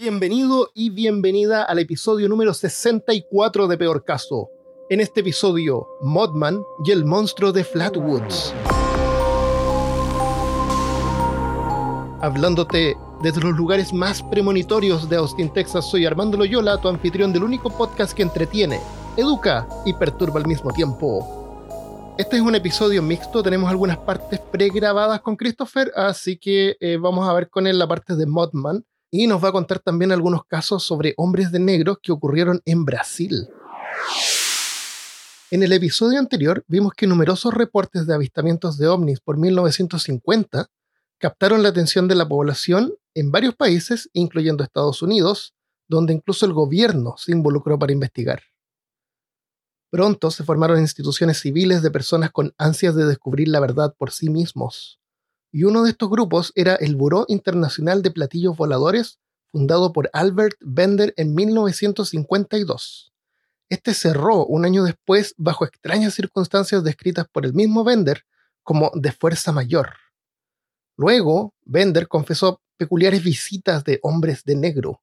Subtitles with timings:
[0.00, 4.48] Bienvenido y bienvenida al episodio número 64 de Peor Caso.
[4.90, 8.54] En este episodio, Modman y el monstruo de Flatwoods.
[12.20, 17.42] Hablándote desde los lugares más premonitorios de Austin, Texas, soy Armando Loyola, tu anfitrión del
[17.42, 18.78] único podcast que entretiene,
[19.16, 22.14] educa y perturba al mismo tiempo.
[22.16, 27.28] Este es un episodio mixto, tenemos algunas partes pregrabadas con Christopher, así que eh, vamos
[27.28, 30.44] a ver con él la parte de Modman y nos va a contar también algunos
[30.44, 33.48] casos sobre hombres de negro que ocurrieron en Brasil.
[35.50, 40.68] En el episodio anterior vimos que numerosos reportes de avistamientos de ovnis por 1950
[41.18, 45.54] captaron la atención de la población en varios países, incluyendo Estados Unidos,
[45.88, 48.42] donde incluso el gobierno se involucró para investigar.
[49.90, 54.28] Pronto se formaron instituciones civiles de personas con ansias de descubrir la verdad por sí
[54.28, 54.97] mismos
[55.50, 59.18] y uno de estos grupos era el Buró Internacional de Platillos Voladores,
[59.50, 63.12] fundado por Albert Bender en 1952.
[63.70, 68.24] Este cerró un año después bajo extrañas circunstancias descritas por el mismo Bender
[68.62, 69.92] como de fuerza mayor.
[70.96, 75.02] Luego, Bender confesó peculiares visitas de hombres de negro.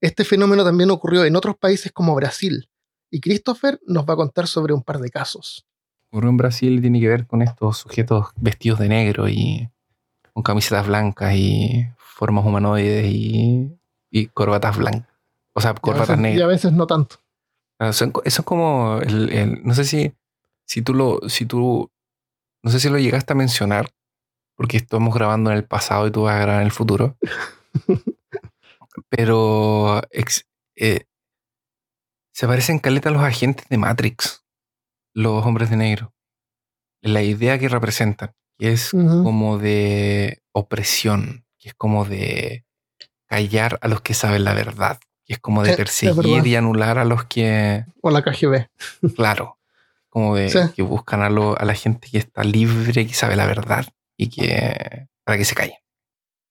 [0.00, 2.68] Este fenómeno también ocurrió en otros países como Brasil,
[3.10, 5.68] y Christopher nos va a contar sobre un par de casos
[6.10, 9.68] ocurrió en Brasil tiene que ver con estos sujetos vestidos de negro y
[10.38, 13.76] con camisetas blancas y formas humanoides y,
[14.34, 15.08] corbatas blancas.
[15.52, 16.38] O sea, corbatas negras.
[16.38, 17.16] Y a veces no tanto.
[17.80, 20.14] eso es como el, no sé si,
[20.64, 21.90] si tú lo, si tú,
[22.62, 23.90] no sé si lo llegaste a mencionar,
[24.54, 27.16] porque estamos grabando en el pasado y tú vas a grabar en el futuro.
[29.08, 30.02] pero
[30.76, 31.04] eh,
[32.32, 34.44] se parecen caleta a los agentes de Matrix
[35.14, 36.14] los hombres de negro.
[37.02, 42.64] La idea que representan, que es como de opresión, que es como de
[43.26, 47.04] callar a los que saben la verdad, que es como de perseguir y anular a
[47.04, 47.84] los que...
[48.02, 48.66] O la KGB.
[49.14, 49.58] Claro,
[50.08, 53.86] como de que buscan a, a, la gente que está libre, que sabe la verdad
[54.16, 55.06] y que...
[55.24, 55.78] para que se calle.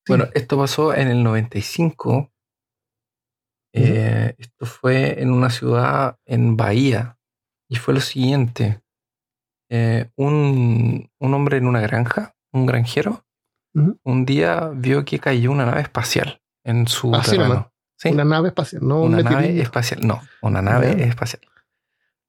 [0.07, 2.31] Bueno, esto pasó en el 95.
[3.73, 7.17] Eh, esto fue en una ciudad en Bahía,
[7.67, 8.81] y fue lo siguiente.
[9.69, 13.25] Eh, un, hombre en una granja, un granjero,
[14.03, 17.72] un día vio que cayó una nave espacial en su ah, terreno.
[18.05, 21.41] Una nave espacial, no una nave espacial, no, una nave espacial.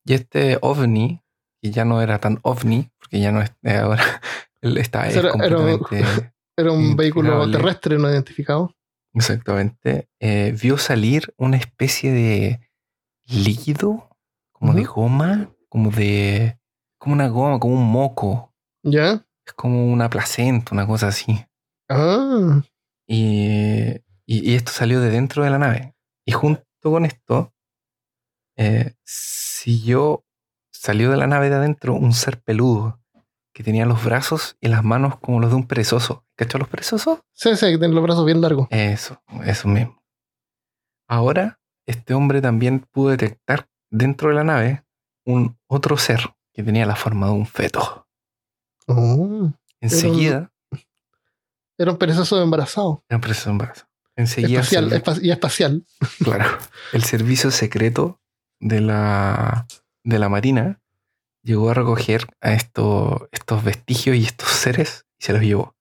[0.05, 1.23] Y este ovni,
[1.61, 4.03] que ya no era tan ovni, porque ya no es eh, ahora,
[4.61, 8.75] él está era, completamente era, un vehículo terrestre no identificado.
[9.15, 10.09] Exactamente.
[10.21, 12.61] Eh, vio salir una especie de
[13.27, 14.09] líquido
[14.53, 16.58] como de goma, como de.
[16.99, 18.53] Como una goma, como un moco.
[18.83, 19.25] ¿Ya?
[19.47, 21.45] Es como una placenta, una cosa así.
[21.89, 22.63] Ah.
[23.07, 25.95] Y, y, esto salió de dentro de la nave.
[26.27, 27.55] Y junto con esto,
[28.57, 30.25] eh, siguió,
[30.71, 33.01] salió de la nave de adentro un ser peludo
[33.55, 36.25] que tenía los brazos y las manos como los de un perezoso.
[36.37, 37.21] ¿Cachó los perezosos?
[37.33, 38.69] Sí, sí, que tienen los brazos bien largos.
[38.71, 40.01] Eso, eso mismo.
[41.09, 44.85] Ahora, este hombre también pudo detectar dentro de la nave
[45.25, 46.21] un otro ser
[46.59, 48.09] que tenía la forma de un feto.
[48.89, 50.51] Oh, Enseguida.
[51.79, 53.05] Era un, perezoso embarazado.
[53.09, 53.89] Era un perezoso embarazado.
[54.17, 54.59] Enseguida.
[54.59, 55.87] Espacial, y espacial.
[56.25, 56.59] Claro.
[56.93, 58.21] El servicio secreto
[58.59, 59.69] de la,
[60.03, 60.83] de la Marina
[61.45, 65.77] llegó a recoger a estos vestigios y estos seres y se los llevó.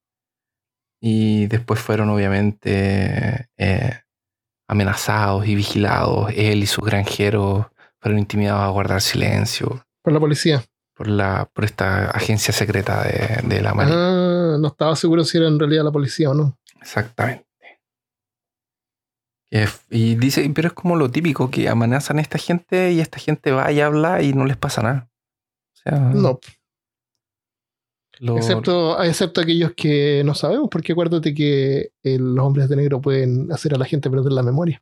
[1.01, 4.01] Y después fueron obviamente eh,
[4.67, 7.65] amenazados y vigilados, él y sus granjeros
[7.99, 9.86] fueron intimidados a guardar silencio.
[10.07, 10.63] Por la policía.
[10.93, 14.53] Por, la, por esta agencia secreta de, la Marina.
[14.53, 16.57] Ah, no estaba seguro si era en realidad la policía o no.
[16.79, 17.45] Exactamente.
[19.89, 23.51] Y dice, pero es como lo típico, que amenazan a esta gente y esta gente
[23.51, 25.09] va y habla y no les pasa nada.
[25.73, 26.39] O sea, no.
[28.37, 33.73] Excepto, excepto aquellos que no sabemos, porque acuérdate que los hombres de negro pueden hacer
[33.73, 34.81] a la gente perder la memoria.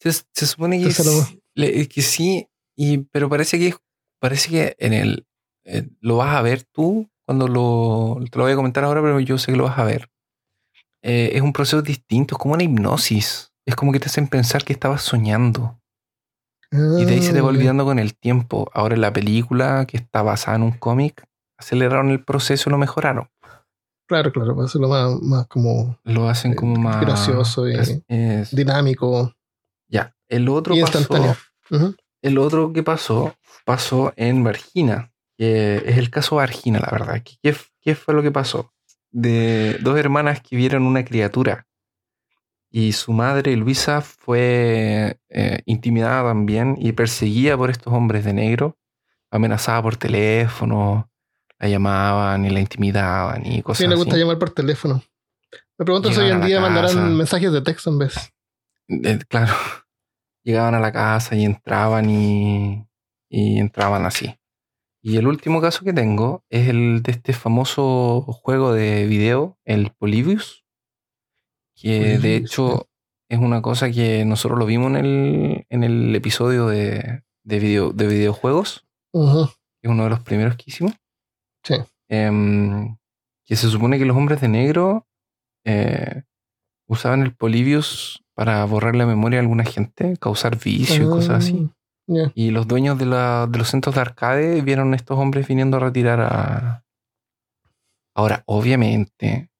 [0.00, 2.48] Se, supone que, que sí,
[2.80, 3.74] y, pero parece que,
[4.20, 5.26] parece que en el,
[5.64, 9.18] eh, lo vas a ver tú cuando lo, te lo voy a comentar ahora, pero
[9.18, 10.08] yo sé que lo vas a ver.
[11.02, 13.52] Eh, es un proceso distinto, es como una hipnosis.
[13.66, 15.80] Es como que te hacen pensar que estabas soñando.
[16.70, 18.70] y de ahí se te va ah, olvidando con el tiempo.
[18.72, 21.26] Ahora en la película, que está basada en un cómic,
[21.58, 23.28] aceleraron el proceso y lo mejoraron.
[24.06, 25.98] Claro, claro, para hacerlo más, más como.
[26.04, 27.00] Lo hacen como eh, más.
[27.00, 27.74] Gracioso y
[28.52, 29.34] dinámico.
[29.88, 31.36] Ya, el otro pasó,
[32.22, 33.34] El otro que pasó,
[33.64, 35.12] pasó en Vargina.
[35.36, 37.22] Que es el caso Vargina, la verdad.
[37.42, 38.72] ¿Qué, fue lo que pasó?
[39.10, 41.66] De dos hermanas que vieron una criatura
[42.70, 48.76] Y su madre, Luisa, fue eh, intimidada también y perseguida por estos hombres de negro,
[49.30, 51.10] amenazada por teléfono,
[51.58, 53.84] la llamaban y la intimidaban y cosas así.
[53.84, 55.02] Sí, le gusta llamar por teléfono.
[55.78, 58.32] Me pregunto si hoy en día mandarán mensajes de texto en vez.
[58.88, 59.54] Eh, claro.
[60.48, 62.86] Llegaban a la casa y entraban y,
[63.28, 64.34] y entraban así.
[65.02, 69.90] Y el último caso que tengo es el de este famoso juego de video, el
[69.90, 70.64] Polybius,
[71.74, 72.88] que de hecho
[73.28, 77.92] es una cosa que nosotros lo vimos en el, en el episodio de, de, video,
[77.92, 80.94] de videojuegos, es uno de los primeros que hicimos.
[81.62, 81.74] Sí.
[82.08, 82.96] Em,
[83.44, 85.06] que se supone que los hombres de negro
[85.66, 86.22] eh,
[86.88, 91.70] usaban el Polybius para borrar la memoria de alguna gente, causar vicio y cosas así.
[92.08, 95.76] Ah, y los dueños de, de, los centros de arcade vieron a estos hombres viniendo
[95.76, 96.84] a retirar a...
[98.14, 99.50] Ahora, obviamente,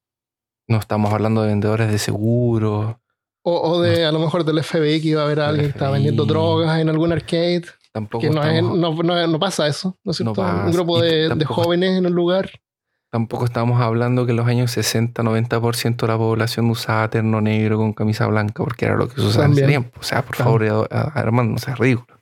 [0.66, 2.96] no estamos hablando de vendedores de seguros.
[3.42, 6.24] O, de a lo mejor del FBI que iba a haber alguien que estaba vendiendo
[6.24, 7.64] drogas en algún arcade.
[7.92, 10.42] Tampoco que no, pasa eso, ¿no es cierto?
[10.42, 12.50] un grupo de, de, jóvenes en un lugar.
[13.10, 17.78] Tampoco estamos hablando que en los años 60, 90% de la población usaba terno negro
[17.78, 19.98] con camisa blanca, porque era lo que se usaba en ese tiempo.
[19.98, 22.20] O sea, por favor, hermano, no seas ridículo.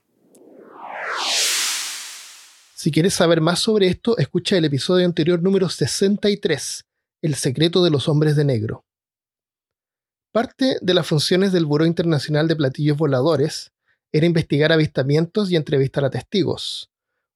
[2.74, 6.84] Si quieres saber más sobre esto, escucha el episodio anterior número 63,
[7.20, 8.84] El secreto de los hombres de negro.
[10.30, 13.72] Parte de las funciones del Buró Internacional de Platillos Voladores
[14.12, 16.90] era investigar avistamientos y entrevistar a testigos.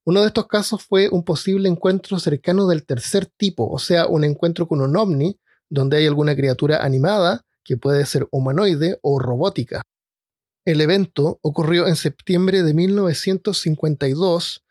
[0.04, 4.24] Uno de estos casos fue un posible encuentro cercano del tercer tipo, o sea, un
[4.24, 5.38] encuentro con un ovni
[5.68, 9.82] donde hay alguna criatura animada que puede ser humanoide o robótica.
[10.64, 14.64] El evento ocurrió en septiembre de 1952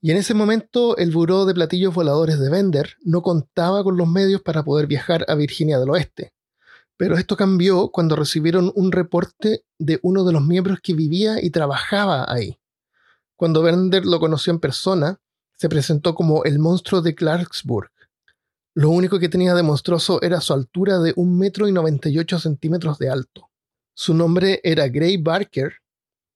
[0.00, 4.08] y en ese momento el Buró de Platillos Voladores de Bender no contaba con los
[4.08, 6.32] medios para poder viajar a Virginia del Oeste.
[6.96, 11.50] Pero esto cambió cuando recibieron un reporte de uno de los miembros que vivía y
[11.50, 12.58] trabajaba ahí.
[13.36, 15.20] Cuando Bender lo conoció en persona,
[15.56, 17.90] se presentó como el monstruo de Clarksburg.
[18.74, 22.98] Lo único que tenía de monstruoso era su altura de un metro y 98 centímetros
[22.98, 23.50] de alto.
[23.94, 25.76] Su nombre era Gray Barker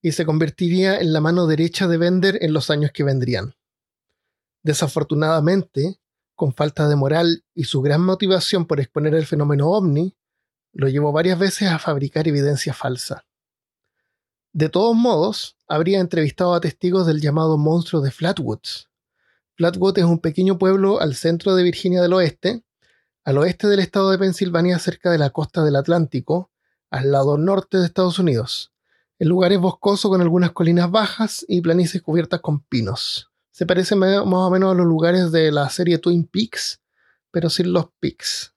[0.03, 3.55] y se convertiría en la mano derecha de Bender en los años que vendrían.
[4.63, 6.01] Desafortunadamente,
[6.35, 10.17] con falta de moral y su gran motivación por exponer el fenómeno ovni,
[10.73, 13.27] lo llevó varias veces a fabricar evidencia falsa.
[14.53, 18.89] De todos modos, habría entrevistado a testigos del llamado monstruo de Flatwoods.
[19.55, 22.65] Flatwood es un pequeño pueblo al centro de Virginia del Oeste,
[23.25, 26.51] al oeste del estado de Pensilvania cerca de la costa del Atlántico,
[26.91, 28.73] al lado norte de Estados Unidos.
[29.21, 33.31] El lugar es boscoso con algunas colinas bajas y planicies cubiertas con pinos.
[33.53, 36.81] Se parece más o menos a los lugares de la serie Twin Peaks,
[37.31, 38.53] pero sin los peaks.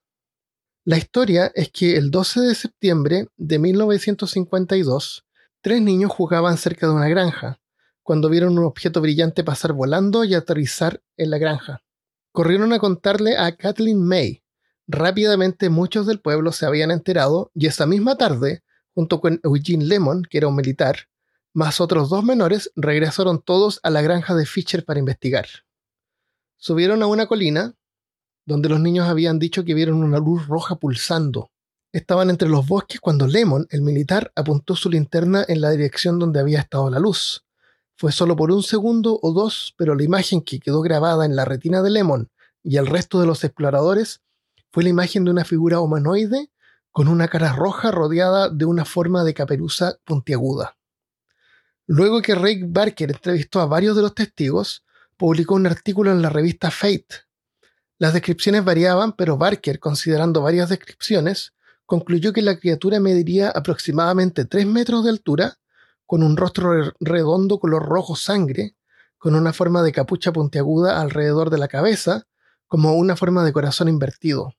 [0.86, 5.26] La historia es que el 12 de septiembre de 1952,
[5.64, 7.62] Tres niños jugaban cerca de una granja,
[8.02, 11.86] cuando vieron un objeto brillante pasar volando y aterrizar en la granja.
[12.34, 14.44] Corrieron a contarle a Kathleen May.
[14.88, 18.62] Rápidamente muchos del pueblo se habían enterado y esa misma tarde,
[18.94, 21.08] junto con Eugene Lemon, que era un militar,
[21.54, 25.46] más otros dos menores, regresaron todos a la granja de Fisher para investigar.
[26.58, 27.74] Subieron a una colina,
[28.46, 31.53] donde los niños habían dicho que vieron una luz roja pulsando.
[31.94, 36.40] Estaban entre los bosques cuando Lemon, el militar, apuntó su linterna en la dirección donde
[36.40, 37.46] había estado la luz.
[37.96, 41.46] Fue solo por un segundo o dos, pero la imagen que quedó grabada en la
[41.46, 42.32] retina de Lemon
[42.64, 44.22] y el resto de los exploradores
[44.72, 46.50] fue la imagen de una figura humanoide
[46.92, 50.76] con una cara roja rodeada de una forma de caperuza puntiaguda.
[51.86, 54.84] Luego que Ray Barker entrevistó a varios de los testigos,
[55.16, 57.28] publicó un artículo en la revista Fate.
[58.00, 61.54] Las descripciones variaban, pero Barker, considerando varias descripciones,
[61.86, 65.58] concluyó que la criatura mediría aproximadamente 3 metros de altura,
[66.06, 68.76] con un rostro redondo color rojo sangre,
[69.18, 72.28] con una forma de capucha puntiaguda alrededor de la cabeza,
[72.68, 74.54] como una forma de corazón invertido.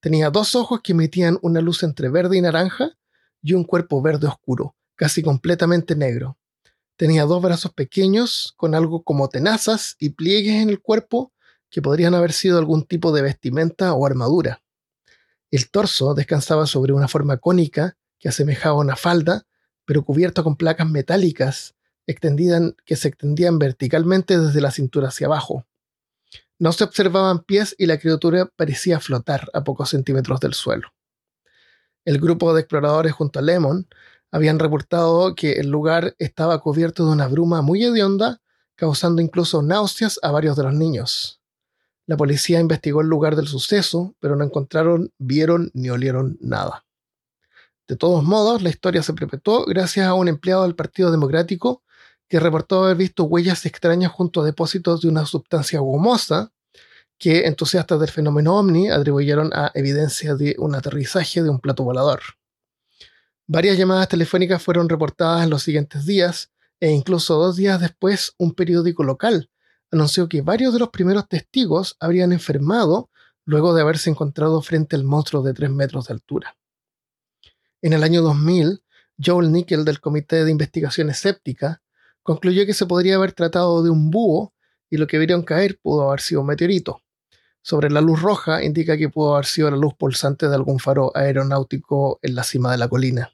[0.00, 2.96] Tenía dos ojos que emitían una luz entre verde y naranja
[3.42, 6.38] y un cuerpo verde oscuro, casi completamente negro.
[6.96, 11.32] Tenía dos brazos pequeños con algo como tenazas y pliegues en el cuerpo
[11.70, 14.62] que podrían haber sido algún tipo de vestimenta o armadura.
[15.54, 19.46] El torso descansaba sobre una forma cónica que asemejaba una falda,
[19.84, 25.64] pero cubierta con placas metálicas que se extendían verticalmente desde la cintura hacia abajo.
[26.58, 30.92] No se observaban pies y la criatura parecía flotar a pocos centímetros del suelo.
[32.04, 33.86] El grupo de exploradores junto a Lemon
[34.32, 38.40] habían reportado que el lugar estaba cubierto de una bruma muy hedionda,
[38.74, 41.40] causando incluso náuseas a varios de los niños.
[42.06, 46.84] La policía investigó el lugar del suceso, pero no encontraron, vieron ni olieron nada.
[47.88, 51.82] De todos modos, la historia se perpetuó gracias a un empleado del Partido Democrático
[52.28, 56.52] que reportó haber visto huellas extrañas junto a depósitos de una sustancia gomosa
[57.18, 62.20] que entusiastas del fenómeno ovni atribuyeron a evidencia de un aterrizaje de un plato volador.
[63.46, 68.52] Varias llamadas telefónicas fueron reportadas en los siguientes días e incluso dos días después un
[68.52, 69.50] periódico local
[69.94, 73.10] anunció que varios de los primeros testigos habrían enfermado
[73.44, 76.56] luego de haberse encontrado frente al monstruo de 3 metros de altura.
[77.80, 78.82] En el año 2000,
[79.24, 81.82] Joel Nickel del Comité de Investigación Escéptica
[82.22, 84.52] concluyó que se podría haber tratado de un búho
[84.90, 87.02] y lo que vieron caer pudo haber sido un meteorito.
[87.62, 91.12] Sobre la luz roja indica que pudo haber sido la luz pulsante de algún faro
[91.14, 93.32] aeronáutico en la cima de la colina.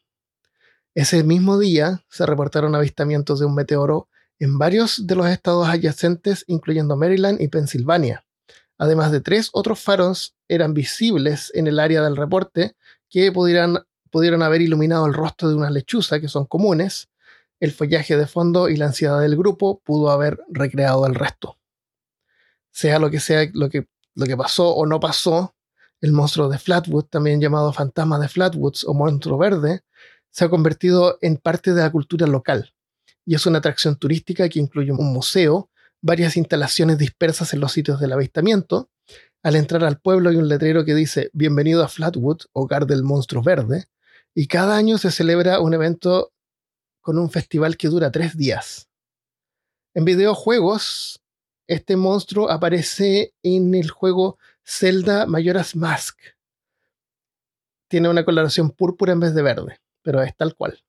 [0.94, 4.09] Ese mismo día se reportaron avistamientos de un meteoro
[4.40, 8.24] en varios de los estados adyacentes, incluyendo Maryland y Pensilvania.
[8.78, 12.74] Además de tres otros faros eran visibles en el área del reporte
[13.10, 17.10] que pudieran, pudieron haber iluminado el rostro de una lechuza, que son comunes.
[17.60, 21.58] El follaje de fondo y la ansiedad del grupo pudo haber recreado el resto.
[22.70, 25.54] Sea lo que sea lo que, lo que pasó o no pasó,
[26.00, 29.82] el monstruo de Flatwood, también llamado fantasma de Flatwoods o monstruo verde,
[30.30, 32.72] se ha convertido en parte de la cultura local
[33.30, 35.70] y es una atracción turística que incluye un museo,
[36.02, 38.90] varias instalaciones dispersas en los sitios del avistamiento.
[39.44, 43.40] Al entrar al pueblo hay un letrero que dice Bienvenido a Flatwood, hogar del monstruo
[43.40, 43.84] verde,
[44.34, 46.32] y cada año se celebra un evento
[47.00, 48.88] con un festival que dura tres días.
[49.94, 51.22] En videojuegos,
[51.68, 56.18] este monstruo aparece en el juego Zelda Majora's Mask.
[57.88, 60.82] Tiene una coloración púrpura en vez de verde pero es tal cual.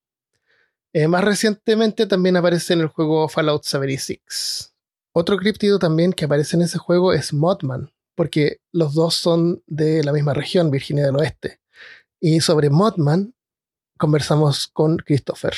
[0.94, 4.74] Eh, más recientemente también aparece en el juego Fallout 76.
[5.14, 10.04] Otro criptido también que aparece en ese juego es Modman, porque los dos son de
[10.04, 11.60] la misma región, Virginia del Oeste.
[12.20, 13.34] Y sobre Modman
[13.98, 15.54] conversamos con Christopher.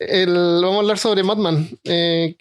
[0.00, 1.68] vamos a hablar sobre Modman.
[1.84, 2.36] Eh,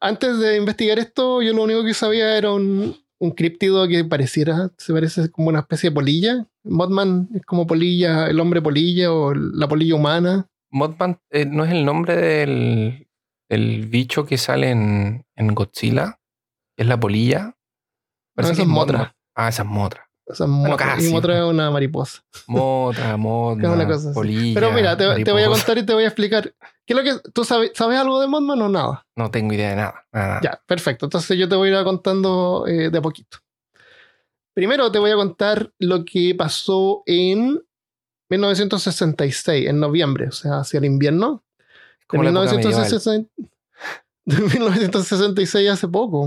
[0.00, 4.70] antes de investigar esto, yo lo único que sabía era un, un criptido que pareciera,
[4.78, 6.46] se parece como una especie de polilla.
[6.64, 10.48] Modman es como polilla, el hombre polilla o la polilla humana.
[10.70, 13.06] Modman eh, no es el nombre del,
[13.88, 16.18] bicho que sale en, Godzilla,
[16.76, 17.56] es la polilla.
[18.36, 19.14] esa es Motra.
[19.34, 20.09] Ah, esa es Motra.
[20.32, 20.96] Esa es Motra.
[21.00, 22.22] y Motra es una mariposa.
[22.46, 23.70] Motra, Motra.
[23.70, 26.54] una cosa polilla, Pero mira, te, te, voy a contar y te voy a explicar
[26.90, 29.06] ¿Qué lo que, ¿Tú sabes, sabes algo de Modman o nada?
[29.14, 30.40] No tengo idea de nada.
[30.42, 31.06] Ya, perfecto.
[31.06, 33.38] Entonces yo te voy a ir contando eh, de a poquito.
[34.54, 37.62] Primero te voy a contar lo que pasó en
[38.28, 41.44] 1966, en noviembre, o sea, hacia el invierno.
[42.12, 43.28] En 1966
[45.70, 46.26] hace poco.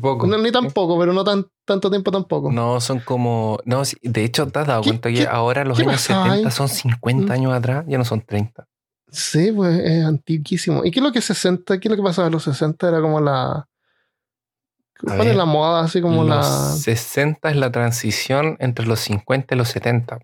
[0.00, 0.26] Poco.
[0.26, 2.50] No, ni tampoco, pero no tan, tanto tiempo tampoco.
[2.50, 3.58] No, son como.
[3.64, 7.30] No, de hecho, te has dado cuenta que ahora los años 70 son 50 ¿Mm?
[7.30, 8.66] años atrás, ya no son 30.
[9.10, 10.84] Sí, pues es antiquísimo.
[10.84, 11.78] ¿Y qué es lo que 60?
[11.78, 12.88] ¿Qué es lo que pasaba en los 60?
[12.88, 13.68] Era como la.
[14.98, 15.84] ¿Cuál es la moda?
[15.84, 16.42] Así como los la.
[16.42, 20.18] 60 es la transición entre los 50 y los 70.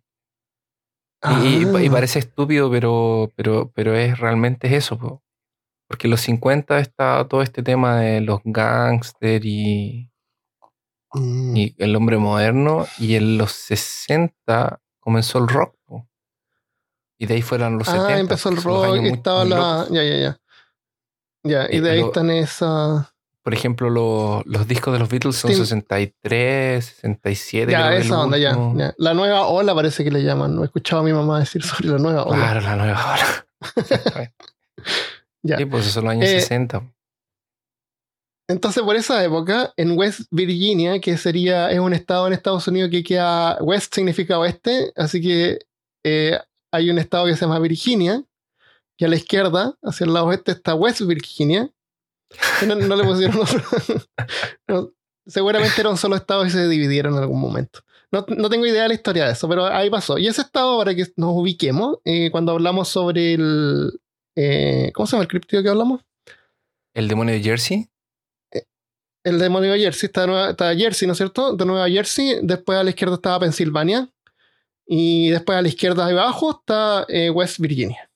[1.45, 1.93] Y, ah.
[1.93, 5.23] parece estúpido, pero, pero, pero es realmente eso.
[5.91, 10.09] Porque en los 50 está todo este tema de los gangsters y,
[11.13, 11.57] mm.
[11.57, 12.87] y el hombre moderno.
[12.97, 15.75] Y en los 60 comenzó el rock.
[17.19, 19.87] Y de ahí fueron los ah, empezó el rock y estaba la.
[19.91, 20.41] Ya, ya, ya.
[21.43, 23.13] Ya, y de ahí están esas.
[23.43, 27.73] Por ejemplo, los discos de los Beatles son 63, 67.
[27.73, 28.57] Ya, esa onda, ya,
[28.97, 30.55] La nueva ola parece que le llaman.
[30.55, 32.37] No he escuchado a mi mamá decir sobre la nueva ola.
[32.37, 34.31] Claro, la nueva ola.
[35.43, 35.57] ya.
[35.59, 36.79] Sí, pues eso son los años 60.
[36.79, 36.91] Eh,
[38.49, 42.91] entonces, por esa época, en West Virginia, que sería, es un estado en Estados Unidos
[42.91, 45.61] que queda, West significa oeste, así que
[46.05, 46.37] eh,
[46.73, 48.25] hay un estado que se llama Virginia,
[48.99, 51.71] y a la izquierda, hacia el lado oeste, está West Virginia.
[52.67, 53.41] No, le pusieron
[54.69, 54.95] otro.
[55.27, 57.81] seguramente era un solo estado y se dividieron en algún momento.
[58.13, 60.19] No, tengo idea de la historia de eso, pero ahí pasó.
[60.19, 64.01] Y ese estado, para que nos ubiquemos, eh, cuando hablamos sobre el.
[64.37, 66.01] Eh, ¿Cómo se llama el criptido que hablamos?
[66.95, 67.89] ¿El demonio de Jersey?
[68.53, 68.65] Eh,
[69.25, 71.55] el demonio de Jersey está, está Jersey, ¿no es cierto?
[71.55, 72.41] De Nueva Jersey.
[72.43, 74.09] Después a la izquierda estaba Pensilvania.
[74.87, 78.11] Y después a la izquierda de abajo está eh, West Virginia.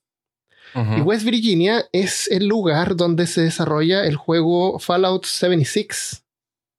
[0.74, 6.24] Y West Virginia es el lugar donde se desarrolla el juego Fallout 76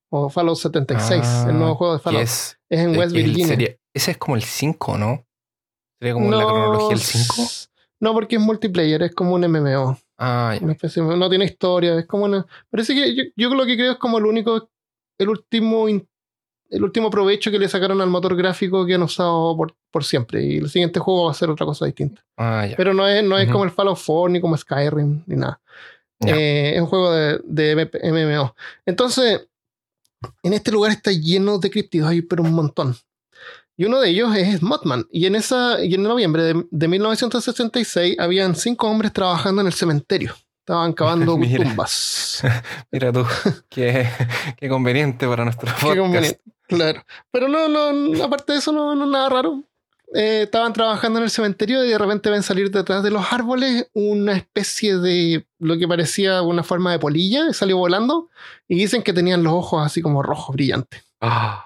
[0.09, 2.23] o Fallout 76, el nuevo ah, juego de Fallout.
[2.23, 3.77] Es, en West Virginia.
[3.93, 5.25] ese es como el 5, ¿no?
[5.99, 7.43] Sería como la cronología del 5.
[8.05, 9.97] No, porque es multiplayer, es como un MMO.
[10.19, 12.45] Ah, no tiene historia, es como una.
[12.69, 14.69] Parece que yo, yo lo que creo es como el único,
[15.17, 20.03] el último el último provecho que le sacaron al motor gráfico que han usado por,
[20.03, 20.45] siempre.
[20.45, 22.23] Y el siguiente juego va a ser otra cosa distinta.
[22.37, 25.59] Ah, Pero no es, no es como el Fallout 4 ni como Skyrim ni nada.
[26.27, 28.55] Eh, es un juego de, de, MMO.
[28.85, 29.47] Entonces,
[30.43, 32.95] en este lugar está lleno de criptidos, hay pero un montón.
[33.77, 35.05] Y uno de ellos es Mothman.
[35.11, 39.73] Y en, esa, y en noviembre de, de 1966 habían cinco hombres trabajando en el
[39.73, 40.33] cementerio.
[40.59, 42.41] Estaban cavando tumbas.
[42.91, 43.25] Mira tú,
[43.69, 44.07] qué,
[44.57, 45.97] qué, conveniente para nuestro podcast.
[45.97, 47.03] conveniente, claro.
[47.31, 49.63] Pero no, no, aparte de eso, no, no nada raro.
[50.13, 53.89] Eh, estaban trabajando en el cementerio y de repente ven salir detrás de los árboles
[53.93, 58.29] una especie de lo que parecía una forma de polilla, salió volando
[58.67, 61.03] y dicen que tenían los ojos así como rojos brillantes.
[61.21, 61.64] Ah.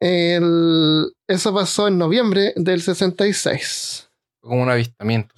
[0.00, 4.08] Eso pasó en noviembre del 66.
[4.40, 5.34] Como un avistamiento.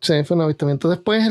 [0.00, 0.88] Sí, fue un avistamiento.
[0.88, 1.28] Después,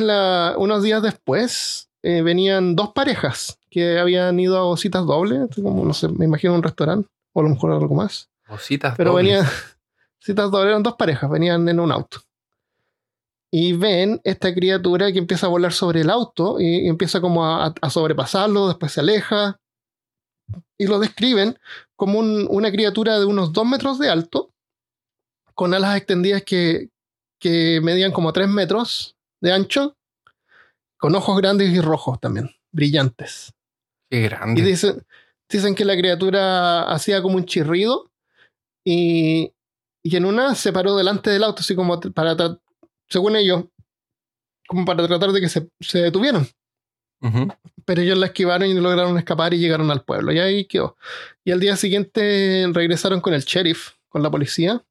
[0.58, 5.94] unos días después, eh, venían dos parejas que habían ido a citas dobles, como no
[5.94, 8.30] sé, me imagino un restaurante, o a lo mejor algo más.
[8.48, 9.46] O citas Pero venían,
[10.20, 12.20] citas dobles, eran dos parejas, venían en un auto.
[13.52, 17.74] Y ven esta criatura que empieza a volar sobre el auto y, empieza como a,
[17.90, 19.58] sobrepasarlo, después se aleja.
[20.78, 21.58] Y lo describen
[21.96, 24.52] como una criatura de unos dos metros de alto,
[25.54, 26.90] con alas extendidas que,
[27.40, 29.96] que medían como 3 metros de ancho,
[30.98, 33.54] con ojos grandes y rojos también, brillantes.
[34.10, 34.62] Qué grande.
[34.62, 35.06] Y dicen,
[35.50, 38.12] dicen que la criatura hacía como un chirrido
[38.86, 39.54] y,
[40.04, 42.36] y en una se paró delante del auto, así como para,
[43.10, 43.66] según ellos,
[44.68, 46.48] como para tratar de que se, se detuvieran.
[47.86, 50.32] Pero ellos la esquivaron y lograron escapar y llegaron al pueblo.
[50.32, 50.98] Y ahí quedó.
[51.44, 54.84] Y al día siguiente regresaron con el sheriff, con la policía,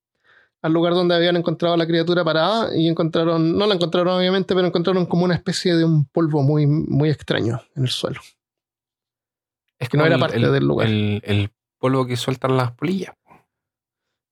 [0.65, 4.55] al lugar donde habían encontrado a la criatura parada y encontraron, no la encontraron obviamente,
[4.55, 8.21] pero encontraron como una especie de un polvo muy, muy extraño en el suelo.
[9.79, 10.87] Es que no era parte del lugar.
[10.87, 13.15] El, polvo que sueltan las polillas.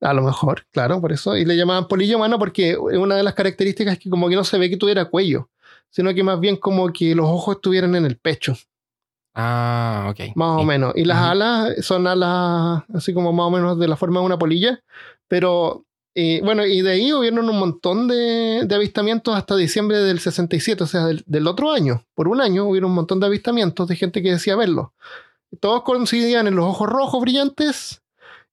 [0.00, 1.36] A lo mejor, claro, por eso.
[1.36, 4.44] Y le llamaban polillo humano porque una de las características es que como que no
[4.44, 5.50] se ve que tuviera cuello,
[5.92, 8.56] sino que más bien como que los ojos estuvieran en el pecho.
[9.34, 10.34] Ah, ok.
[10.34, 10.92] Más o menos.
[10.96, 14.38] Y las alas son alas así como más o menos de la forma de una
[14.38, 14.82] polilla,
[15.28, 20.84] pero y bueno, y de ahí hubieron un montón de, avistamientos hasta diciembre del 67,
[20.84, 22.04] o sea, del, otro año.
[22.14, 24.92] Por un año hubieron un montón de avistamientos de gente que decía verlo.
[25.60, 28.02] Todos coincidían en los ojos rojos brillantes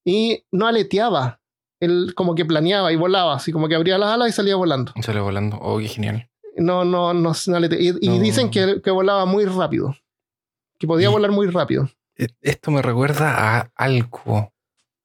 [0.06, 1.42] y no aleteaba.
[1.82, 4.94] Él como que planeaba y volaba, así como que abría las alas y salía volando.
[4.96, 6.29] Y salía volando, oh, qué genial.
[6.58, 7.34] No, no, no,
[7.72, 9.96] Y, dicen que, que, volaba muy rápido.
[10.78, 11.90] Que podía volar muy rápido.
[12.18, 14.52] E, esto me recuerda a algo.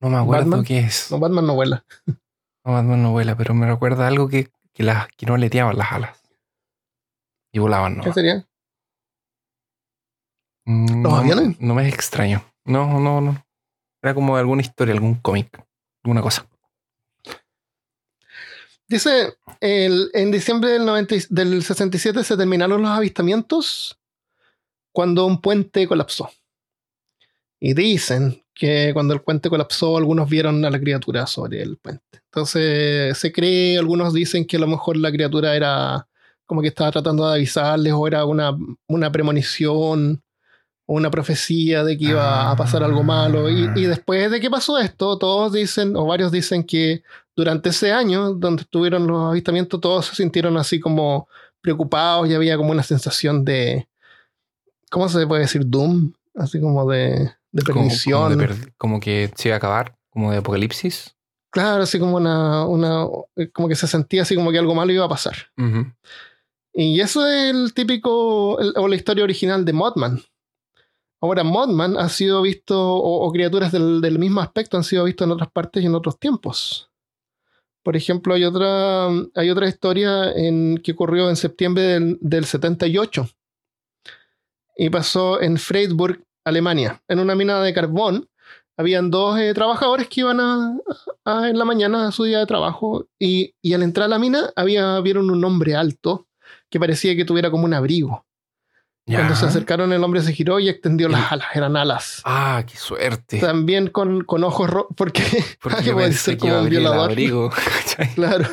[0.00, 1.10] No me acuerdo qué es.
[1.10, 1.84] No, Batman no vuela.
[2.06, 5.92] No, Batman no vuela, pero me recuerda algo que, que, las, que no aleteaban las
[5.92, 6.22] alas.
[7.52, 8.02] Y volaban, ¿no?
[8.02, 8.46] ¿Qué sería?
[10.66, 11.60] Mm, ¿Los aviones?
[11.60, 12.42] No me es extraño.
[12.64, 13.44] No, no, no.
[14.02, 15.62] Era como alguna historia, algún cómic,
[16.02, 16.46] alguna cosa.
[18.88, 23.98] Dice, el, en diciembre del, 90, del 67 se terminaron los avistamientos
[24.92, 26.30] cuando un puente colapsó.
[27.58, 32.04] Y dicen que cuando el puente colapsó, algunos vieron a la criatura sobre el puente.
[32.26, 36.06] Entonces se cree, algunos dicen que a lo mejor la criatura era
[36.46, 40.22] como que estaba tratando de avisarles o era una, una premonición
[40.86, 43.48] o una profecía de que iba a pasar algo malo.
[43.48, 47.02] Y, y, después de que pasó esto, todos dicen, o varios dicen que
[47.36, 51.28] durante ese año, donde estuvieron los avistamientos, todos se sintieron así como
[51.60, 53.88] preocupados y había como una sensación de,
[54.90, 55.62] ¿cómo se puede decir?
[55.66, 58.72] Doom, así como de, de perdición.
[58.76, 61.14] como que se iba a acabar, como de apocalipsis.
[61.50, 63.06] Claro, así como una, una,
[63.52, 65.36] como que se sentía así como que algo malo iba a pasar.
[66.72, 70.20] Y eso es el típico, o la historia original de Modman.
[71.20, 75.50] Ahora, Modman ha sido visto, o, criaturas del, mismo aspecto han sido vistos en otras
[75.50, 76.90] partes y en otros tiempos.
[77.84, 80.32] Por ejemplo, hay otra, hay otra historia
[80.82, 83.28] que ocurrió en septiembre del, del 78
[84.76, 88.28] y pasó en Freiburg, Alemania, en una mina de carbón
[88.76, 90.78] habían dos eh, trabajadores que iban a,
[91.48, 94.98] en la mañana a su día de trabajo y, al entrar a la mina había,
[95.00, 96.26] vieron un hombre alto
[96.70, 98.26] que parecía que tuviera como un abrigo.
[99.06, 102.22] Cuando se acercaron el hombre se giró y extendió las alas, eran alas.
[102.24, 103.38] Ah, qué suerte.
[103.38, 105.22] También con, con ojos rojos, porque,
[105.62, 107.10] porque puede ser como un violador.
[107.10, 107.52] Abrigo.
[108.14, 108.46] claro.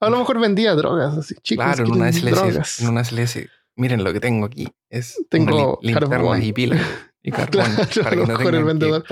[0.00, 1.66] A lo mejor vendía drogas, así, chicos.
[1.66, 2.80] Claro, en una, drogas.
[2.80, 4.66] en una SLS, miren lo que tengo aquí.
[4.88, 6.80] Es tengo linternas y pilas.
[7.22, 7.70] Y carbón,
[8.02, 9.04] para que no tengan el vendedor,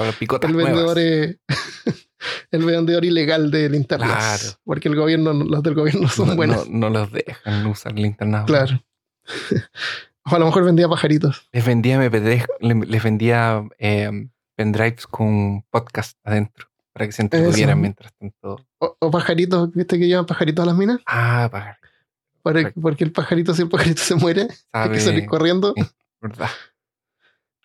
[0.43, 4.09] el vendedor, el vendedor ilegal de linternas.
[4.09, 4.59] Claro.
[4.65, 6.69] Porque el gobierno, los del gobierno son buenos.
[6.69, 8.47] No, los dejan usar linternas.
[8.47, 8.83] Claro.
[10.25, 11.49] O a lo mejor vendía pajaritos.
[11.53, 18.13] Les vendía MP3, les vendía eh, pendrives con podcast adentro para que se entretuvieran mientras
[18.15, 18.65] tanto.
[18.79, 21.01] O, pajaritos, ¿viste que llevan pajaritos a las minas?
[21.07, 21.49] Ah,
[22.43, 22.73] pajaritos.
[22.83, 25.75] porque el pajarito, si el pajarito se muere, hay que salir corriendo.
[26.21, 26.51] verdad.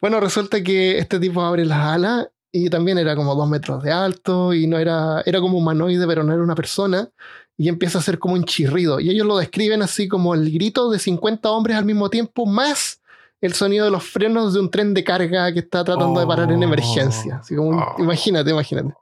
[0.01, 3.91] Bueno, resulta que este tipo abre las alas y también era como dos metros de
[3.91, 7.09] alto y no era, era como humanoide, pero no era una persona.
[7.57, 8.99] Y empieza a hacer como un chirrido.
[8.99, 13.01] Y ellos lo describen así como el grito de 50 hombres al mismo tiempo, más
[13.41, 16.51] el sonido de los frenos de un tren de carga que está tratando de parar
[16.51, 17.37] en emergencia.
[17.37, 17.95] Así como, oh.
[18.01, 18.93] imagínate, imagínate.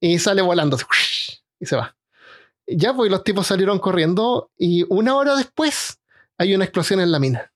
[0.00, 0.76] Y sale volando
[1.58, 1.96] y se va.
[2.66, 6.00] Ya, pues los tipos salieron corriendo y una hora después
[6.38, 7.52] hay una explosión en la mina.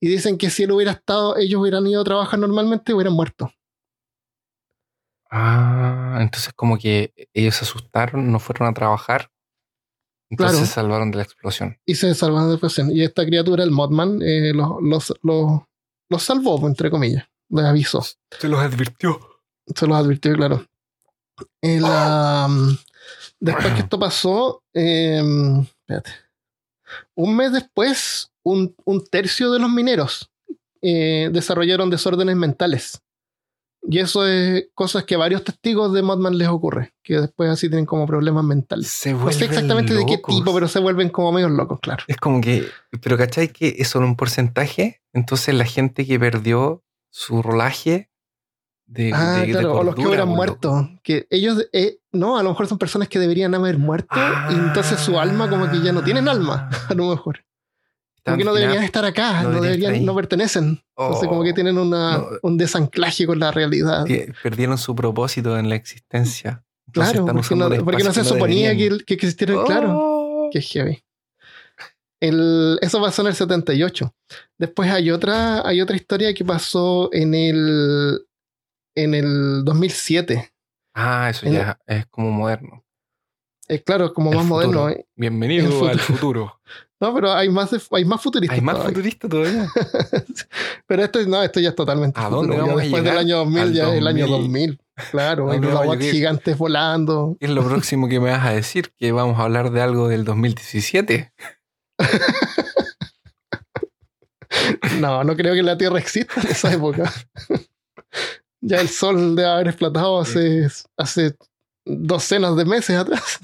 [0.00, 3.52] Y dicen que si él hubiera estado, ellos hubieran ido a trabajar normalmente, hubieran muerto.
[5.30, 9.30] Ah, entonces como que ellos se asustaron, no fueron a trabajar.
[10.30, 11.78] Entonces se salvaron de la explosión.
[11.86, 12.90] Y se salvaron de la explosión.
[12.94, 17.26] Y esta criatura, el Modman, eh, los, los, salvó, entre comillas.
[17.48, 18.04] Les avisó.
[18.38, 19.18] Se los advirtió.
[19.74, 20.66] Se los advirtió, claro.
[23.40, 26.10] después que esto pasó, em, espérate.
[27.14, 30.30] Un mes después, un, un tercio de los mineros
[30.80, 33.02] eh, desarrollaron desórdenes mentales.
[33.82, 37.68] Y eso es cosas que a varios testigos de Modman les ocurre, que después así
[37.68, 38.88] tienen como problemas mentales.
[38.88, 42.04] Se no sé exactamente de qué tipo, pero se vuelven como medios locos, claro.
[42.06, 42.66] Es como que,
[43.00, 45.00] pero ¿cachai que es solo un porcentaje?
[45.12, 48.10] Entonces la gente que perdió su rolaje
[48.86, 52.66] de, ah, claro, o los que hubieran muerto, que ellos, eh, no, a lo mejor
[52.66, 54.18] son personas que deberían haber muerto
[54.50, 57.44] y entonces su alma como que ya no tienen alma, a lo mejor.
[58.28, 60.82] Porque no deberían estar acá, no, deberían, no pertenecen.
[60.96, 64.06] Entonces, como que tienen una, un desanclaje con la realidad.
[64.42, 66.64] Perdieron su propósito en la existencia.
[66.92, 69.94] claro, porque no, porque no, se suponía que, que existieran, claro.
[69.96, 70.50] Oh.
[70.50, 71.02] Que heavy.
[72.20, 74.14] El, eso pasó en el 78.
[74.58, 78.26] Después hay otra, hay otra historia que pasó en el,
[78.96, 80.52] en el 2007.
[80.94, 82.84] Ah, eso ya es como moderno.
[83.68, 84.88] Es claro, como más moderno.
[84.88, 85.06] Eh.
[85.14, 86.60] Bienvenido al futuro.
[87.00, 88.58] No, pero hay más, hay más futuristas.
[88.58, 89.68] Hay más futuristas todavía.
[90.86, 92.20] pero esto, no, esto ya es totalmente.
[92.20, 94.80] ¿A dónde vamos Después del año 2000, ya es el año 2000.
[95.12, 97.36] Claro, hay robots gigantes volando.
[97.38, 98.92] ¿Qué es lo próximo que me vas a decir?
[98.98, 101.32] Que vamos a hablar de algo del 2017.
[105.00, 107.12] no, no creo que la Tierra exista en esa época.
[108.60, 111.36] ya el Sol debe haber explotado hace, hace
[111.84, 113.38] docenas de meses atrás.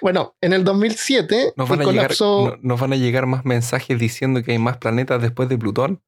[0.00, 2.12] Bueno, en el 2007 ¿Nos van, a llegar,
[2.60, 6.02] ¿Nos van a llegar más mensajes diciendo que hay más planetas después de Plutón?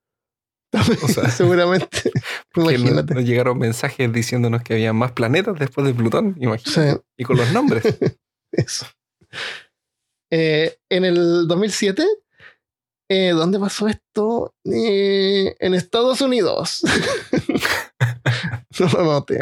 [1.36, 2.10] Seguramente.
[2.56, 3.14] imagínate.
[3.14, 7.02] Nos, llegaron mensajes diciéndonos que había más planetas después de Plutón, imagínate.
[7.16, 7.84] Y con los nombres.
[8.52, 8.86] Eso.
[10.30, 12.04] Eh, en el 2007,
[13.10, 14.54] eh, ¿dónde pasó esto?
[14.64, 16.82] Eh, en Estados Unidos.
[18.78, 19.38] no lo noté.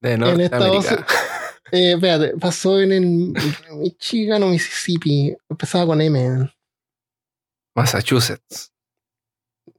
[0.00, 1.04] De en Estados Unidos.
[1.72, 3.34] Eh, espérate, pasó en el
[3.76, 5.36] Michigan o Mississippi.
[5.48, 6.50] Empezaba con M.
[7.74, 8.72] Massachusetts.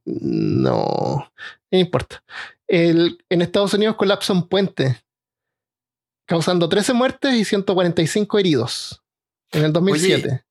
[0.06, 1.32] No,
[1.72, 2.24] no importa.
[2.68, 5.02] El, en Estados Unidos colapsa un puente,
[6.26, 9.04] causando 13 muertes y 145 heridos
[9.52, 10.46] en el 2007.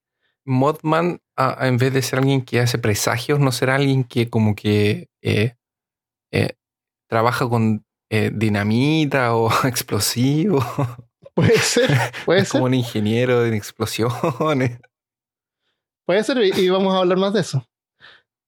[0.45, 5.09] Modman, en vez de ser alguien que hace presagios, ¿no será alguien que como que
[5.23, 5.57] eh,
[6.33, 6.57] eh,
[7.09, 10.65] trabaja con dinamita o explosivo?
[11.35, 11.91] Puede ser,
[12.25, 12.53] puede ser.
[12.53, 14.79] Como un ingeniero en explosiones.
[16.07, 17.65] Puede ser, y vamos a hablar más de eso.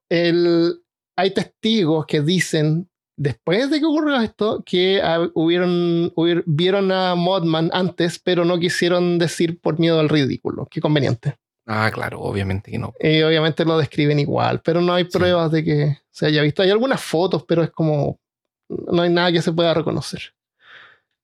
[0.08, 0.82] El,
[1.16, 5.00] hay testigos que dicen, después de que ocurrió esto, que
[5.34, 6.12] hubieron,
[6.46, 10.66] vieron a Modman antes, pero no quisieron decir por miedo al ridículo.
[10.70, 11.36] Qué conveniente.
[11.66, 12.92] Ah, claro, obviamente que no.
[12.98, 16.62] Y obviamente lo describen igual, pero no hay pruebas de que se haya visto.
[16.62, 18.18] Hay algunas fotos, pero es como.
[18.68, 20.34] No hay nada que se pueda reconocer.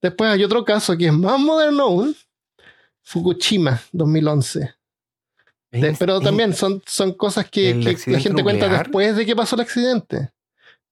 [0.01, 2.17] Después hay otro caso que es más moderno aún,
[3.03, 4.75] Fukushima 2011.
[5.99, 7.75] pero también son, son cosas que,
[8.07, 10.31] la gente cuenta después de que pasó el accidente.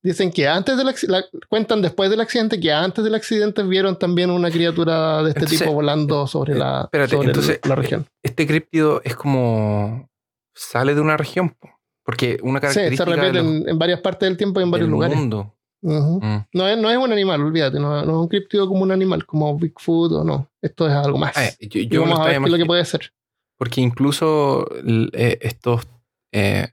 [0.03, 4.31] Dicen que antes del accidente, cuentan después del accidente que antes del accidente vieron también
[4.31, 8.07] una criatura de este tipo volando sobre, eh, la, la región.
[8.23, 10.09] Este críptido es como
[10.55, 11.57] sale de una región,
[12.05, 15.17] porque una característica sí, se repite en, varias partes del tiempo y en varios lugares.
[15.17, 15.56] Mundo.
[15.89, 16.47] Mm.
[16.53, 19.57] no, es, no es un animal, olvídate, no, es un criptido como un animal, como
[19.57, 20.51] Bigfoot o no.
[20.61, 21.37] Esto es algo más.
[21.37, 23.13] Ah, yo, vamos a ver qué es lo que puede ser.
[23.57, 24.67] Porque incluso
[25.13, 25.87] eh, estos
[26.33, 26.69] eh,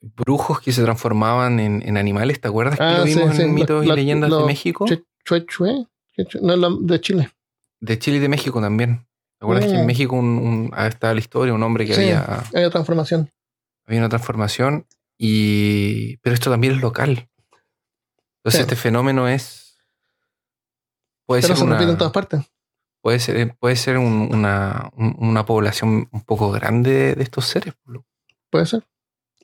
[0.00, 3.92] brujos que se transformaban en, animales, ¿te acuerdas que ah, lo vimos en mitos y
[3.92, 4.86] leyendas de México?
[5.24, 5.86] Chue, chue,
[6.42, 7.30] no, de Chile.
[7.80, 9.06] De Chile y de México también.
[9.38, 9.86] ¿Te acuerdas que en mm.
[9.86, 12.42] México un, ah, estaba la historia, un hombre que había.
[12.52, 13.30] Había transformación.
[13.86, 16.16] Había una transformación y.
[16.18, 17.28] Pero esto también es local.
[18.44, 19.78] Entonces este fenómeno es...
[21.26, 22.44] Puede Pero ser se repite en todas partes.
[23.00, 27.74] Puede ser, puede ser una, una, población un poco grande de estos seres.
[28.50, 28.82] Puede ser.